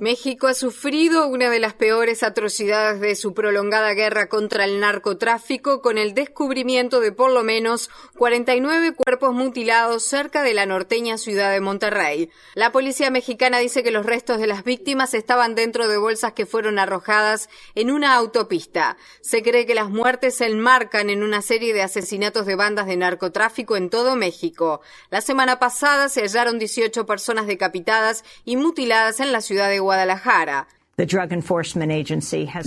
México 0.00 0.48
ha 0.48 0.54
sufrido 0.54 1.28
una 1.28 1.48
de 1.48 1.60
las 1.60 1.74
peores 1.74 2.24
atrocidades 2.24 3.00
de 3.00 3.14
su 3.14 3.34
prolongada 3.34 3.94
guerra 3.94 4.28
contra 4.28 4.64
el 4.64 4.80
narcotráfico 4.80 5.80
con 5.80 5.96
el 5.96 6.12
descubrimiento 6.12 6.98
de 6.98 7.12
por 7.12 7.30
lo 7.30 7.44
menos 7.44 7.90
49 8.16 8.94
cuerpos 8.94 9.32
mutilados 9.32 10.02
cerca 10.02 10.42
de 10.42 10.54
la 10.54 10.66
norteña 10.66 11.18
ciudad 11.18 11.52
de 11.52 11.60
Monterrey. 11.60 12.30
La 12.54 12.72
policía 12.72 13.10
mexicana 13.10 13.58
dice 13.58 13.84
que 13.84 13.92
los 13.92 14.04
restos 14.04 14.38
de 14.38 14.48
las 14.48 14.64
víctimas 14.64 15.14
estaban 15.14 15.54
dentro 15.54 15.86
de 15.86 15.96
bolsas 15.96 16.32
que 16.32 16.46
fueron 16.46 16.80
arrojadas 16.80 17.48
en 17.76 17.92
una 17.92 18.14
autopista. 18.14 18.96
Se 19.20 19.42
cree 19.42 19.66
que 19.66 19.74
las 19.74 19.88
muertes 19.88 20.36
se 20.36 20.46
enmarcan 20.46 21.10
en 21.10 21.22
una 21.22 21.42
serie 21.42 21.72
de 21.72 21.82
asesinatos 21.82 22.44
de 22.44 22.56
bandas 22.56 22.86
de 22.86 22.96
narcotráfico 22.96 23.76
en 23.76 23.88
todo 23.88 24.16
México. 24.16 24.80
La 25.10 25.20
semana 25.20 25.60
pasada 25.60 26.08
se 26.08 26.22
hallaron 26.22 26.58
18 26.58 27.06
personas 27.06 27.46
decapitadas 27.46 27.83
y 28.44 28.56
mutiladas 28.56 29.20
en 29.20 29.32
la 29.32 29.40
ciudad 29.40 29.68
de 29.68 29.78
Guadalajara. 29.78 30.68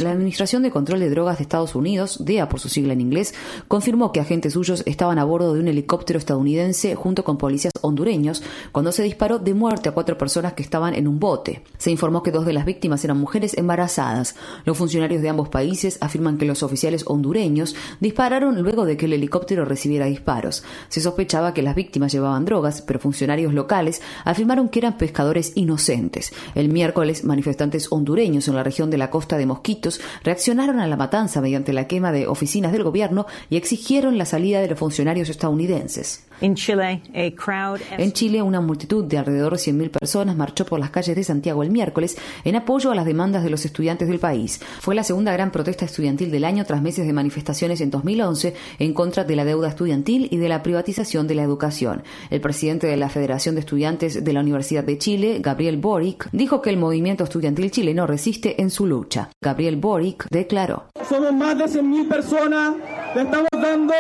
La 0.03 0.11
Administración 0.11 0.61
de 0.61 0.69
Control 0.69 0.99
de 0.99 1.09
Drogas 1.09 1.37
de 1.37 1.43
Estados 1.43 1.75
Unidos, 1.75 2.25
DEA 2.25 2.49
por 2.49 2.59
su 2.59 2.67
sigla 2.67 2.91
en 2.91 2.99
inglés, 2.99 3.33
confirmó 3.69 4.11
que 4.11 4.19
agentes 4.19 4.51
suyos 4.51 4.83
estaban 4.85 5.17
a 5.17 5.23
bordo 5.23 5.53
de 5.53 5.61
un 5.61 5.69
helicóptero 5.69 6.19
estadounidense 6.19 6.93
junto 6.95 7.23
con 7.23 7.37
policías 7.37 7.71
hondureños 7.79 8.43
cuando 8.73 8.91
se 8.91 9.03
disparó 9.03 9.39
de 9.39 9.53
muerte 9.53 9.87
a 9.87 9.93
cuatro 9.93 10.17
personas 10.17 10.53
que 10.53 10.61
estaban 10.61 10.93
en 10.93 11.07
un 11.07 11.21
bote. 11.21 11.63
Se 11.77 11.89
informó 11.89 12.21
que 12.21 12.31
dos 12.31 12.45
de 12.45 12.51
las 12.51 12.65
víctimas 12.65 13.01
eran 13.05 13.17
mujeres 13.17 13.57
embarazadas. 13.57 14.35
Los 14.65 14.77
funcionarios 14.77 15.21
de 15.21 15.29
ambos 15.29 15.47
países 15.47 15.97
afirman 16.01 16.37
que 16.37 16.45
los 16.45 16.63
oficiales 16.63 17.05
hondureños 17.07 17.77
dispararon 18.01 18.61
luego 18.61 18.83
de 18.83 18.97
que 18.97 19.05
el 19.05 19.13
helicóptero 19.13 19.63
recibiera 19.63 20.05
disparos. 20.05 20.65
Se 20.89 20.99
sospechaba 20.99 21.53
que 21.53 21.61
las 21.61 21.75
víctimas 21.75 22.11
llevaban 22.11 22.43
drogas, 22.43 22.81
pero 22.81 22.99
funcionarios 22.99 23.53
locales 23.53 24.01
afirmaron 24.25 24.67
que 24.67 24.79
eran 24.79 24.97
pescadores 24.97 25.53
inocentes. 25.55 26.33
El 26.55 26.67
miércoles, 26.67 27.23
manifestantes 27.23 27.89
hondureños 27.89 28.16
en 28.25 28.55
la 28.55 28.63
región 28.63 28.89
de 28.89 28.97
la 28.97 29.09
costa 29.09 29.37
de 29.37 29.45
Mosquitos 29.45 30.01
reaccionaron 30.23 30.79
a 30.79 30.87
la 30.87 30.97
matanza 30.97 31.41
mediante 31.41 31.73
la 31.73 31.87
quema 31.87 32.11
de 32.11 32.27
oficinas 32.27 32.71
del 32.71 32.83
gobierno 32.83 33.27
y 33.49 33.57
exigieron 33.57 34.17
la 34.17 34.25
salida 34.25 34.59
de 34.59 34.67
los 34.67 34.79
funcionarios 34.79 35.29
estadounidenses. 35.29 36.26
En 36.41 36.55
Chile, 36.55 38.41
una 38.41 38.61
multitud 38.61 39.05
de 39.05 39.17
alrededor 39.17 39.53
de 39.53 39.59
100.000 39.59 39.89
personas 39.89 40.35
marchó 40.35 40.65
por 40.65 40.79
las 40.79 40.91
calles 40.91 41.15
de 41.15 41.23
Santiago 41.23 41.63
el 41.63 41.71
miércoles 41.71 42.17
en 42.43 42.55
apoyo 42.55 42.91
a 42.91 42.95
las 42.95 43.05
demandas 43.05 43.43
de 43.43 43.49
los 43.49 43.65
estudiantes 43.65 44.07
del 44.07 44.19
país. 44.19 44.59
Fue 44.79 44.95
la 44.95 45.03
segunda 45.03 45.33
gran 45.33 45.51
protesta 45.51 45.85
estudiantil 45.85 46.31
del 46.31 46.45
año 46.45 46.65
tras 46.65 46.81
meses 46.81 47.07
de 47.07 47.13
manifestaciones 47.13 47.81
en 47.81 47.89
2011 47.89 48.53
en 48.79 48.93
contra 48.93 49.23
de 49.23 49.35
la 49.35 49.45
deuda 49.45 49.69
estudiantil 49.69 50.27
y 50.31 50.37
de 50.37 50.49
la 50.49 50.63
privatización 50.63 51.27
de 51.27 51.35
la 51.35 51.43
educación. 51.43 52.03
El 52.29 52.41
presidente 52.41 52.87
de 52.87 52.97
la 52.97 53.09
Federación 53.09 53.55
de 53.55 53.61
Estudiantes 53.61 54.23
de 54.23 54.33
la 54.33 54.41
Universidad 54.41 54.83
de 54.83 54.97
Chile, 54.97 55.39
Gabriel 55.41 55.77
Boric, 55.77 56.29
dijo 56.31 56.61
que 56.61 56.69
el 56.69 56.77
movimiento 56.77 57.23
estudiantil 57.23 57.71
chileno 57.71 58.07
resiste 58.07 58.61
en 58.61 58.69
su 58.69 58.85
lucha. 58.85 59.29
Gabriel 59.41 59.77
Boric 59.77 60.27
declaró. 60.29 60.85
Somos 61.07 61.33
más 61.33 61.57
de 61.57 61.65
100.000 61.65 62.07
personas, 62.07 62.75
le 63.15 63.21
estamos 63.21 63.47
dando 63.51 63.93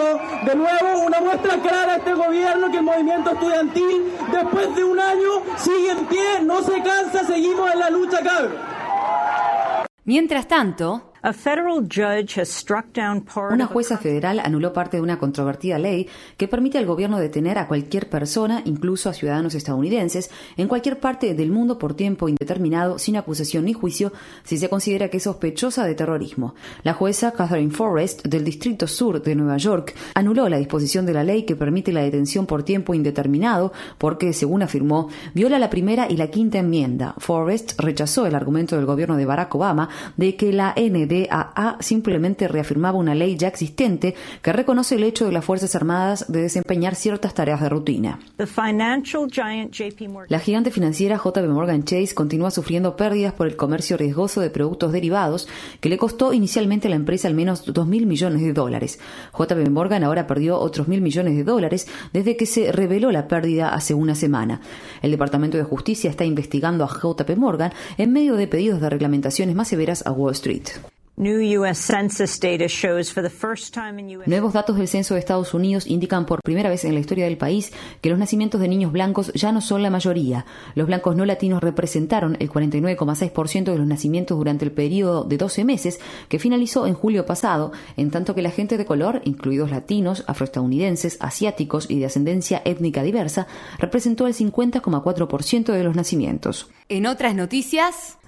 de 0.45 0.55
nuevo 0.55 1.05
una 1.05 1.21
muestra 1.21 1.57
clara 1.61 1.93
a 1.93 1.95
este 1.97 2.13
gobierno 2.13 2.71
que 2.71 2.77
el 2.77 2.83
movimiento 2.83 3.31
estudiantil, 3.31 4.13
después 4.31 4.75
de 4.75 4.83
un 4.83 4.99
año, 4.99 5.29
sigue 5.57 5.91
en 5.91 6.05
pie, 6.05 6.41
no 6.43 6.61
se 6.61 6.81
cansa, 6.81 7.23
seguimos 7.25 7.71
en 7.71 7.79
la 7.79 7.89
lucha, 7.89 8.19
cabrón. 8.21 8.55
Mientras 10.03 10.47
tanto, 10.47 11.06
una 13.51 13.65
jueza 13.65 13.97
federal 13.97 14.39
anuló 14.39 14.71
parte 14.71 14.97
de 14.97 15.03
una 15.03 15.17
controvertida 15.17 15.79
ley 15.79 16.07
que 16.37 16.47
permite 16.47 16.77
al 16.77 16.85
gobierno 16.85 17.19
detener 17.19 17.57
a 17.57 17.67
cualquier 17.67 18.07
persona, 18.09 18.61
incluso 18.65 19.09
a 19.09 19.13
ciudadanos 19.13 19.55
estadounidenses, 19.55 20.29
en 20.57 20.67
cualquier 20.67 20.99
parte 20.99 21.33
del 21.33 21.51
mundo 21.51 21.79
por 21.79 21.95
tiempo 21.95 22.29
indeterminado, 22.29 22.99
sin 22.99 23.17
acusación 23.17 23.65
ni 23.65 23.73
juicio, 23.73 24.13
si 24.43 24.57
se 24.57 24.69
considera 24.69 25.09
que 25.09 25.17
es 25.17 25.23
sospechosa 25.23 25.85
de 25.85 25.95
terrorismo. 25.95 26.53
La 26.83 26.93
jueza 26.93 27.31
Catherine 27.31 27.71
Forrest, 27.71 28.25
del 28.25 28.43
Distrito 28.43 28.87
Sur 28.87 29.21
de 29.21 29.35
Nueva 29.35 29.57
York, 29.57 29.95
anuló 30.13 30.47
la 30.49 30.57
disposición 30.57 31.05
de 31.05 31.13
la 31.13 31.23
ley 31.23 31.43
que 31.43 31.55
permite 31.55 31.91
la 31.91 32.03
detención 32.03 32.45
por 32.45 32.63
tiempo 32.63 32.93
indeterminado 32.93 33.73
porque, 33.97 34.33
según 34.33 34.61
afirmó, 34.61 35.09
viola 35.33 35.57
la 35.57 35.69
primera 35.69 36.07
y 36.09 36.17
la 36.17 36.27
quinta 36.27 36.59
enmienda. 36.59 37.15
Forrest 37.17 37.79
rechazó 37.79 38.25
el 38.25 38.35
argumento 38.35 38.75
del 38.75 38.85
gobierno 38.85 39.17
de 39.17 39.25
Barack 39.25 39.55
Obama 39.55 39.89
de 40.15 40.35
que 40.35 40.53
la 40.53 40.75
ND 40.77 41.06
DAA 41.07 41.77
simplemente 41.79 42.47
reafirmaba 42.47 42.97
una 42.97 43.15
ley 43.15 43.35
ya 43.37 43.47
existente 43.47 44.15
que 44.41 44.53
reconoce 44.53 44.95
el 44.95 45.03
hecho 45.03 45.25
de 45.25 45.31
las 45.31 45.45
Fuerzas 45.45 45.75
Armadas 45.75 46.25
de 46.27 46.41
desempeñar 46.41 46.95
ciertas 46.95 47.33
tareas 47.33 47.61
de 47.61 47.69
rutina. 47.69 48.19
La 50.27 50.39
gigante 50.39 50.71
financiera 50.71 51.17
JP 51.17 51.47
Morgan 51.49 51.83
Chase 51.83 52.13
continúa 52.13 52.51
sufriendo 52.51 52.95
pérdidas 52.95 53.33
por 53.33 53.47
el 53.47 53.55
comercio 53.55 53.97
riesgoso 53.97 54.41
de 54.41 54.49
productos 54.49 54.91
derivados 54.91 55.47
que 55.79 55.89
le 55.89 55.97
costó 55.97 56.33
inicialmente 56.33 56.87
a 56.87 56.89
la 56.89 56.95
empresa 56.95 57.27
al 57.27 57.33
menos 57.33 57.65
2.000 57.65 58.05
millones 58.05 58.41
de 58.41 58.53
dólares. 58.53 58.99
JP 59.37 59.69
Morgan 59.69 60.03
ahora 60.03 60.27
perdió 60.27 60.59
otros 60.59 60.87
mil 60.87 61.01
millones 61.01 61.35
de 61.35 61.43
dólares 61.43 61.87
desde 62.13 62.37
que 62.37 62.45
se 62.45 62.71
reveló 62.71 63.11
la 63.11 63.27
pérdida 63.27 63.73
hace 63.73 63.93
una 63.93 64.15
semana. 64.15 64.61
El 65.01 65.11
Departamento 65.11 65.57
de 65.57 65.63
Justicia 65.63 66.09
está 66.09 66.25
investigando 66.25 66.83
a 66.83 66.87
JP 66.87 67.37
Morgan 67.37 67.73
en 67.97 68.11
medio 68.11 68.35
de 68.35 68.47
pedidos 68.47 68.81
de 68.81 68.89
reglamentaciones 68.89 69.55
más 69.55 69.67
severas 69.67 70.05
a 70.05 70.11
Wall 70.11 70.33
Street. 70.33 70.67
Nuevos 74.27 74.53
datos 74.53 74.77
del 74.77 74.87
censo 74.87 75.15
de 75.15 75.19
Estados 75.19 75.55
Unidos 75.55 75.87
indican 75.87 76.27
por 76.27 76.43
primera 76.43 76.69
vez 76.69 76.85
en 76.85 76.93
la 76.93 76.99
historia 76.99 77.25
del 77.25 77.39
país 77.39 77.73
que 78.01 78.11
los 78.11 78.19
nacimientos 78.19 78.61
de 78.61 78.67
niños 78.67 78.91
blancos 78.91 79.33
ya 79.33 79.51
no 79.51 79.61
son 79.61 79.81
la 79.81 79.89
mayoría. 79.89 80.45
Los 80.75 80.85
blancos 80.85 81.15
no 81.15 81.25
latinos 81.25 81.63
representaron 81.63 82.37
el 82.39 82.51
49,6% 82.51 83.63
de 83.63 83.77
los 83.79 83.87
nacimientos 83.87 84.37
durante 84.37 84.65
el 84.65 84.71
periodo 84.71 85.23
de 85.23 85.37
12 85.39 85.63
meses 85.63 85.99
que 86.29 86.37
finalizó 86.37 86.85
en 86.85 86.93
julio 86.93 87.25
pasado, 87.25 87.71
en 87.95 88.11
tanto 88.11 88.35
que 88.35 88.43
la 88.43 88.51
gente 88.51 88.77
de 88.77 88.85
color, 88.85 89.23
incluidos 89.23 89.71
latinos, 89.71 90.23
afroestadounidenses, 90.27 91.17
asiáticos 91.19 91.89
y 91.89 91.97
de 91.97 92.05
ascendencia 92.05 92.61
étnica 92.63 93.01
diversa, 93.01 93.47
representó 93.79 94.27
el 94.27 94.35
50,4% 94.35 95.73
de 95.73 95.83
los 95.83 95.95
nacimientos. 95.95 96.69
En 96.89 97.07
otras 97.07 97.33
noticias, 97.33 98.19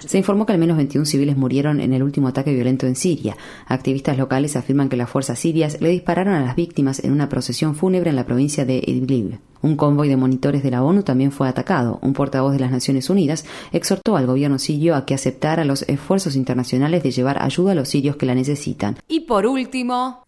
se 0.00 0.18
informó 0.18 0.46
que 0.46 0.52
al 0.52 0.58
menos 0.58 0.76
21 0.76 1.06
civiles 1.06 1.36
murieron 1.36 1.80
en 1.80 1.92
el 1.92 2.02
último 2.02 2.28
ataque 2.28 2.52
violento 2.52 2.86
en 2.86 2.96
Siria. 2.96 3.36
Activistas 3.66 4.18
locales 4.18 4.56
afirman 4.56 4.88
que 4.88 4.96
las 4.96 5.10
fuerzas 5.10 5.38
sirias 5.38 5.80
le 5.80 5.90
dispararon 5.90 6.34
a 6.34 6.44
las 6.44 6.56
víctimas 6.56 7.02
en 7.04 7.12
una 7.12 7.28
procesión 7.28 7.74
fúnebre 7.74 8.10
en 8.10 8.16
la 8.16 8.26
provincia 8.26 8.64
de 8.64 8.82
Idlib. 8.84 9.38
Un 9.60 9.76
convoy 9.76 10.08
de 10.08 10.16
monitores 10.16 10.62
de 10.62 10.70
la 10.70 10.84
ONU 10.84 11.02
también 11.02 11.32
fue 11.32 11.48
atacado. 11.48 11.98
Un 12.02 12.12
portavoz 12.12 12.52
de 12.52 12.60
las 12.60 12.70
Naciones 12.70 13.10
Unidas 13.10 13.44
exhortó 13.72 14.16
al 14.16 14.26
gobierno 14.26 14.58
sirio 14.58 14.94
a 14.94 15.04
que 15.04 15.14
aceptara 15.14 15.64
los 15.64 15.82
esfuerzos 15.82 16.36
internacionales 16.36 17.02
de 17.02 17.10
llevar 17.10 17.42
ayuda 17.42 17.72
a 17.72 17.74
los 17.74 17.88
sirios 17.88 18.16
que 18.16 18.26
la 18.26 18.36
necesitan. 18.36 18.96
Y 19.08 19.20
por 19.20 19.46
último, 19.46 20.24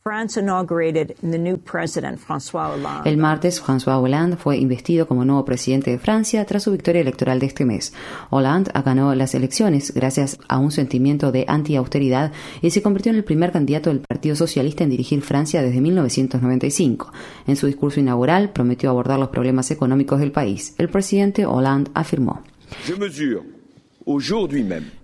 el 3.05 3.17
martes, 3.17 3.63
François 3.63 4.03
Hollande 4.03 4.37
fue 4.37 4.57
investido 4.59 5.07
como 5.07 5.25
nuevo 5.25 5.45
presidente 5.45 5.91
de 5.91 5.99
Francia 5.99 6.45
tras 6.45 6.65
su 6.65 6.73
victoria 6.73 7.03
electoral 7.03 7.39
de 7.41 7.47
este 7.47 7.65
mes. 7.65 7.93
Hollande 8.31 8.71
ganó 8.85 9.15
las 9.17 9.35
elecciones 9.35 9.93
gracias 9.93 10.39
a 10.49 10.59
un 10.59 10.71
sentimiento 10.71 11.33
de 11.33 11.45
anti-austeridad 11.49 12.33
y 12.63 12.71
se 12.71 12.83
convirtió 12.83 13.11
en 13.11 13.17
el 13.17 13.25
primer 13.25 13.51
candidato 13.51 13.91
del 13.91 14.01
Partido 14.01 14.37
Socialista 14.37 14.85
en 14.85 14.91
dirigir 14.91 15.23
Francia 15.23 15.63
desde 15.63 15.81
1995. 15.81 17.13
En 17.47 17.57
su 17.57 17.67
discurso 17.67 18.01
inaugural 18.01 18.53
prometió 18.53 18.91
abordar 18.91 19.19
los 19.19 19.31
problemas 19.31 19.71
económicos 19.71 20.21
del 20.21 20.33
país. 20.33 20.75
El 20.79 20.89
presidente 20.89 21.47
Hollande 21.47 21.91
afirmó. 21.95 22.43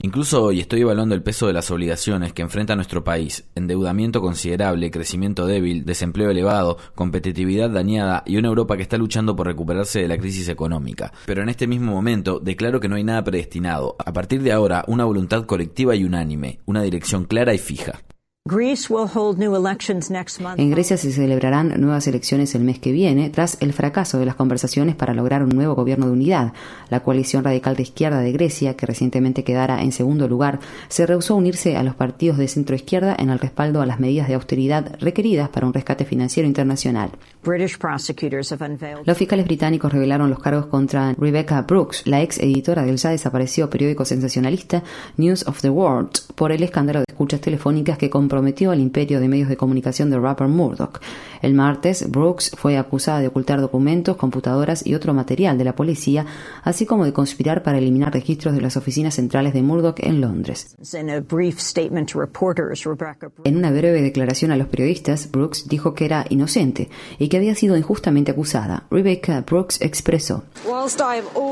Incluso 0.01 0.43
hoy 0.43 0.61
estoy 0.61 0.81
evaluando 0.81 1.15
el 1.15 1.23
peso 1.23 1.47
de 1.47 1.53
las 1.53 1.71
obligaciones 1.71 2.33
que 2.33 2.43
enfrenta 2.43 2.75
nuestro 2.75 3.05
país, 3.05 3.45
endeudamiento 3.55 4.21
considerable, 4.21 4.91
crecimiento 4.91 5.47
débil, 5.47 5.85
desempleo 5.85 6.31
elevado, 6.31 6.79
competitividad 6.95 7.71
dañada 7.71 8.23
y 8.27 8.37
una 8.37 8.49
Europa 8.49 8.77
que 8.77 8.83
está 8.83 8.97
luchando 8.97 9.37
por 9.37 9.47
recuperarse 9.47 10.01
de 10.01 10.09
la 10.09 10.19
crisis 10.19 10.49
económica. 10.49 11.13
Pero 11.27 11.43
en 11.43 11.49
este 11.49 11.67
mismo 11.67 11.93
momento 11.93 12.41
declaro 12.41 12.81
que 12.81 12.89
no 12.89 12.97
hay 12.97 13.05
nada 13.05 13.23
predestinado. 13.23 13.97
A 13.99 14.13
partir 14.13 14.43
de 14.43 14.53
ahora, 14.53 14.85
una 14.89 15.05
voluntad 15.05 15.47
colectiva 15.47 15.95
y 15.95 16.05
unánime, 16.05 16.59
una 16.67 16.83
dirección 16.83 17.25
clara 17.25 17.55
y 17.55 17.59
fija. 17.59 18.01
En 20.57 20.71
Grecia 20.71 20.97
se 20.97 21.11
celebrarán 21.11 21.81
nuevas 21.81 22.07
elecciones 22.07 22.55
el 22.55 22.63
mes 22.63 22.79
que 22.79 22.93
viene, 22.93 23.29
tras 23.29 23.57
el 23.61 23.73
fracaso 23.73 24.21
de 24.21 24.27
las 24.27 24.37
conversaciones 24.37 24.95
para 24.95 25.15
lograr 25.15 25.43
un 25.43 25.49
nuevo 25.49 25.75
gobierno 25.75 26.07
de 26.07 26.13
unidad. 26.13 26.53
La 26.89 27.01
coalición 27.01 27.43
radical 27.43 27.75
de 27.75 27.83
izquierda 27.83 28.21
de 28.21 28.31
Grecia, 28.31 28.77
que 28.77 28.87
recientemente 28.87 29.43
quedara 29.43 29.83
en 29.83 29.91
segundo 29.91 30.29
lugar, 30.29 30.61
se 30.87 31.07
rehusó 31.07 31.35
a 31.35 31.39
unirse 31.39 31.77
a 31.77 31.83
los 31.83 31.97
partidos 31.97 32.39
de 32.39 32.47
centro 32.47 32.77
izquierda 32.77 33.17
en 33.19 33.31
el 33.31 33.41
respaldo 33.41 33.83
a 33.83 33.87
las 33.87 33.99
medidas 33.99 34.29
de 34.29 34.35
austeridad 34.35 34.97
requeridas 35.01 35.49
para 35.49 35.67
un 35.67 35.75
rescate 35.75 36.05
financiero 36.05 36.47
internacional. 36.47 37.11
Los 39.05 39.19
fiscales 39.19 39.47
británicos 39.47 39.93
revelaron 39.93 40.31
los 40.31 40.39
cargos 40.39 40.67
contra 40.67 41.15
Rebecca 41.15 41.63
Brooks, 41.63 42.07
la 42.07 42.23
ex 42.23 42.39
editora 42.39 42.85
del 42.85 42.97
ya 42.97 43.11
desaparecido 43.11 43.69
periódico 43.69 44.05
sensacionalista 44.05 44.85
News 45.17 45.47
of 45.49 45.61
the 45.63 45.71
World, 45.71 46.11
por 46.37 46.53
el 46.53 46.63
escándalo 46.63 47.01
de 47.01 47.06
escuchas 47.17 47.41
telefónicas 47.41 47.97
que 47.97 48.11
comprometió 48.11 48.73
al 48.73 48.81
imperio 48.81 49.21
de 49.21 49.29
medios 49.29 49.49
de 49.49 49.57
comunicación 49.57 50.11
de 50.11 50.19
Rupert 50.19 50.51
Murdoch. 50.51 51.01
El 51.41 51.55
martes, 51.55 52.11
Brooks 52.11 52.51
fue 52.57 52.77
acusada 52.77 53.21
de 53.21 53.29
ocultar 53.29 53.61
documentos, 53.63 54.17
computadoras 54.17 54.87
y 54.87 54.95
otro 54.95 55.15
material 55.15 55.57
de 55.57 55.65
la 55.65 55.75
policía, 55.75 56.27
así 56.63 56.85
como 56.85 57.07
de 57.07 57.15
conspirar 57.15 57.63
para 57.63 57.79
eliminar 57.79 58.13
registros 58.13 58.55
de 58.55 58.61
las 58.61 58.77
oficinas 58.77 59.15
centrales 59.15 59.55
de 59.55 59.63
Murdoch 59.63 59.99
en 60.01 60.21
Londres. 60.21 60.77
En 63.45 63.57
una 63.57 63.71
breve 63.71 64.03
declaración 64.03 64.51
a 64.51 64.57
los 64.57 64.69
periodistas, 64.69 65.31
Brooks 65.31 65.69
dijo 65.69 65.95
que 65.95 66.05
era 66.05 66.27
inocente 66.29 66.91
y 67.19 67.29
que 67.29 67.39
había 67.39 67.55
sido 67.55 67.79
injustamente 67.79 68.33
acusada. 68.33 68.87
Rebecca 68.91 69.41
Brooks 69.41 69.81
expresó, 69.81 70.45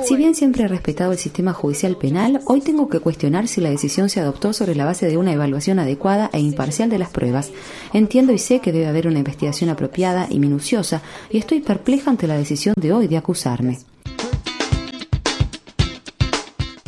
Si 0.05 0.17
bien 0.17 0.35
siempre 0.35 0.65
he 0.65 0.69
respetado 0.69 1.13
el 1.13 1.19
sistema 1.19 1.55
judicial 1.55 1.97
penal, 1.97 2.43
hoy 2.45 2.61
tengo 2.61 2.89
que 2.89 3.01
cuestionar 3.01 3.49
si 3.49 3.61
la 3.61 3.71
decisión 3.71 4.09
se 4.09 4.21
adoptó 4.21 4.53
sobre 4.53 4.75
la 4.75 4.85
base 4.85 5.07
de 5.07 5.17
una 5.17 5.33
evaluación 5.55 5.79
adecuada 5.79 6.31
e 6.33 6.41
imparcial 6.41 6.91
de 6.91 6.99
las 6.99 7.11
pruebas. 7.11 7.53
Entiendo 7.93 8.33
y 8.33 8.39
sé 8.39 8.59
que 8.61 8.73
debe 8.73 8.89
haber 8.89 9.07
una 9.07 9.21
investigación 9.21 9.71
apropiada 9.71 10.27
y 10.29 10.41
minuciosa 10.41 11.01
y 11.31 11.39
estoy 11.39 11.61
perpleja 11.61 12.11
ante 12.11 12.27
la 12.27 12.37
decisión 12.37 12.75
de 12.77 12.93
hoy 12.93 13.07
de 13.07 13.17
acusarme. 13.17 13.79